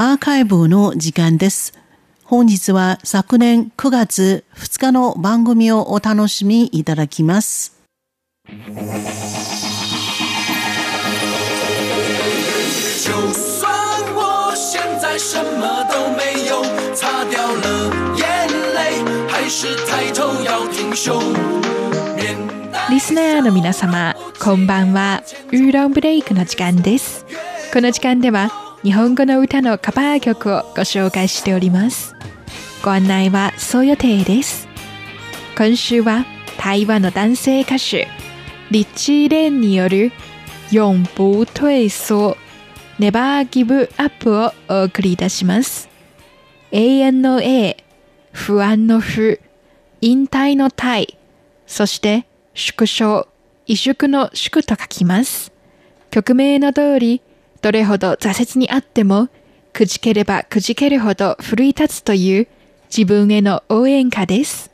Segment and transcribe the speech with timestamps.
[0.00, 1.72] アーカイブの時間です。
[2.22, 7.76] 本日は昨年9月2日の番組をお楽しみいただきます。
[8.46, 8.52] 就
[13.32, 13.68] 算
[14.14, 16.62] 我现在什么都没有，
[16.94, 18.46] 擦掉了眼
[18.76, 21.20] 泪，还是抬头要挺胸。
[22.88, 25.24] リスナーの皆様、こんばんは。
[25.48, 27.26] ウーロンブレイクの時間です。
[27.72, 32.14] この時間では、日本語の歌のカバー曲をご紹介しております。
[32.84, 34.68] ご案内はそう予定です。
[35.56, 36.24] 今週は
[36.58, 38.06] 台湾の男性歌手、
[38.70, 40.12] リッチー・レンによる
[40.70, 42.36] 永不退缩
[43.00, 45.88] Never Give Up をお送りいたします。
[46.70, 47.76] 永遠の A、
[48.30, 49.40] 不安の不、
[50.00, 51.16] 引退の退、
[51.66, 53.26] そして縮小、
[53.66, 55.52] 萎縮の縮と書きます。
[56.10, 57.22] 曲名の通り、
[57.60, 59.28] どれほど挫折にあっても、
[59.72, 62.48] くじければくじけるほど奮い立つという
[62.94, 64.70] 自分への応援歌です。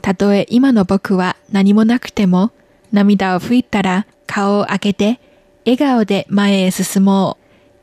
[0.00, 2.52] たとえ今の僕は何もなくても、
[2.92, 5.20] 涙を拭いたら顔を開けて、
[5.64, 7.36] 笑顔で前へ進も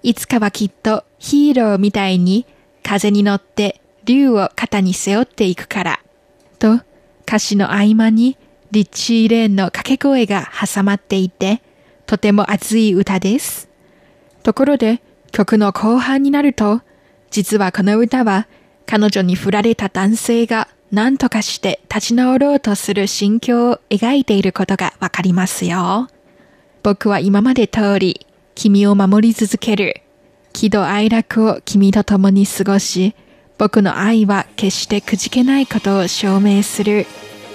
[0.04, 0.08] う。
[0.08, 2.46] いつかはきっとヒーローみたいに
[2.84, 6.00] 風に乗って竜を肩に背負っていくから。
[6.60, 6.80] と、
[7.28, 8.38] 歌詞の合間に
[8.72, 11.62] リッチー・レーンの掛け声が挟まっていて、
[12.06, 13.68] とても熱い歌です。
[14.46, 15.02] ところで
[15.32, 16.82] 曲の後半になると、
[17.32, 18.48] 実はこの歌は
[18.86, 26.10] 彼女に振られた男性が何とかして立ち直ろうとする心境を描いていることがわかりますよ。
[26.84, 30.04] 僕は今まで通り君を守り続ける。
[30.54, 33.16] 喜怒哀楽を君と共に過ごし、
[33.58, 37.08] 僕の愛は決してくじけないことを証明する。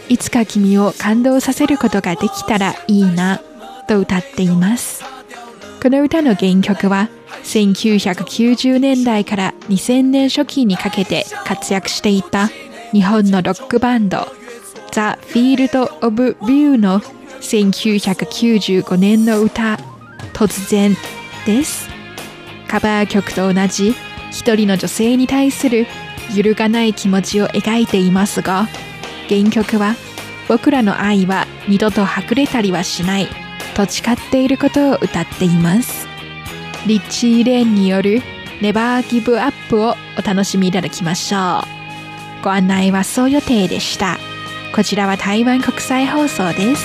[0.08, 3.40] いつか君を感動させることができたらいいな、
[3.86, 5.19] と歌っています。
[5.82, 7.08] この歌の原曲は
[7.42, 12.48] 1990年代から2000年初期にかけて活躍していた
[12.92, 14.26] 日本のロックバンド
[14.92, 15.00] The
[15.32, 19.78] Field of View の1995年の歌
[20.34, 20.94] 突然
[21.46, 21.88] です。
[22.68, 23.94] カバー曲と同じ
[24.30, 25.86] 一人の女性に対する
[26.36, 28.68] 揺るがない気持ちを描いていますが
[29.28, 29.94] 原曲は
[30.46, 33.39] 僕らの愛は二度とはぐれたりはしない。
[33.74, 36.06] と誓っていることを歌っています。
[36.86, 38.22] リッチー・レーンによる
[38.60, 41.60] Never Give Up をお楽しみいただきましょ
[42.40, 42.44] う。
[42.44, 44.18] ご案内はそう予定でした。
[44.74, 46.84] こちらは台湾国際放送です。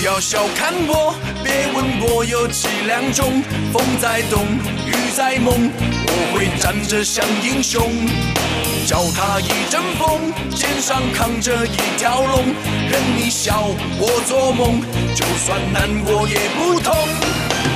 [0.00, 3.42] 不要小看我，别问我有几两重，
[3.72, 4.44] 风在动，
[4.86, 5.70] 雨在梦，
[6.60, 7.90] 站着像英雄。
[8.86, 12.44] 脚踏一阵风，肩上扛着一条龙，
[12.90, 13.62] 任你笑
[13.98, 14.80] 我做梦，
[15.14, 16.94] 就算难过也不痛。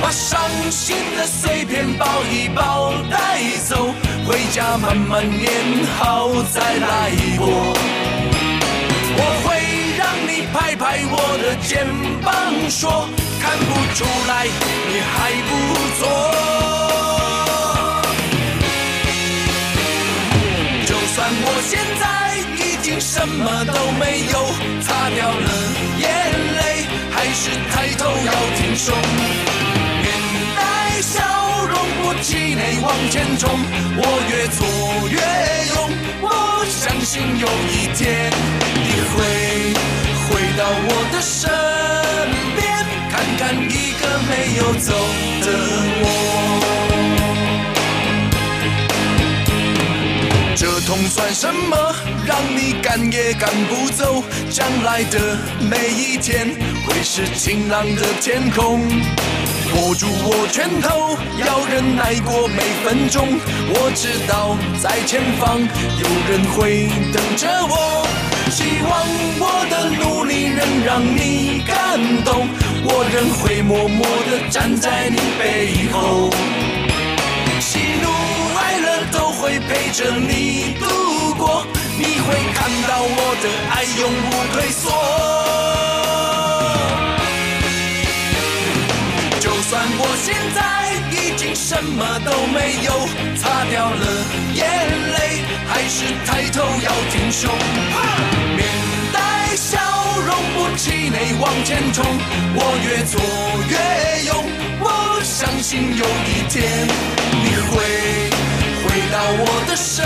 [0.01, 3.93] 把伤心的碎片抱一抱带走，
[4.27, 5.49] 回家慢慢念
[5.97, 7.47] 好再来过。
[9.17, 9.47] 我会
[9.97, 11.87] 让你拍拍我的肩
[12.23, 12.33] 膀，
[12.69, 13.09] 说
[13.41, 15.49] 看不出来你还不
[15.97, 16.04] 错。
[22.99, 24.45] 什么都没有，
[24.81, 25.51] 擦掉了
[25.99, 26.07] 眼
[26.55, 28.95] 泪，还是抬头要挺胸，
[30.01, 30.05] 面
[30.55, 31.21] 带笑
[31.65, 33.49] 容不气馁往前冲。
[33.97, 34.57] 我越挫
[35.09, 35.19] 越
[35.73, 35.77] 勇，
[36.21, 38.31] 我相信有一天
[38.73, 39.13] 你会
[40.27, 41.49] 回到我的身
[42.55, 42.63] 边，
[43.09, 44.89] 看看一个没有走
[51.07, 51.77] 算什么？
[52.25, 54.23] 让你赶也赶不走。
[54.49, 56.47] 将来的每一天
[56.85, 58.81] 会是晴朗的天空。
[59.75, 63.27] 握住我拳头，要忍耐过每分钟。
[63.69, 68.07] 我知道在前方有人会等着我。
[68.49, 68.93] 希望
[69.39, 72.47] 我的努力能让你感动，
[72.83, 76.29] 我仍会默默地站在你背后。
[77.59, 78.09] 喜怒
[78.57, 78.95] 哀乐。
[79.11, 80.85] 都会陪着你度
[81.37, 81.65] 过，
[81.97, 84.83] 你会看到我的爱永不退缩。
[89.39, 90.59] 就算我现在
[91.11, 92.89] 已经什么都没有，
[93.37, 94.05] 擦掉了
[94.53, 94.63] 眼
[95.13, 97.49] 泪，还是抬头要挺胸，
[98.55, 98.59] 面
[99.13, 99.77] 带笑
[100.25, 102.03] 容不气馁往前冲。
[102.57, 103.13] 我越挫
[103.69, 103.73] 越
[104.27, 104.31] 勇，
[104.79, 104.85] 我
[105.23, 106.87] 相信有一天
[107.43, 107.73] 你会。
[108.87, 110.05] 回到我的身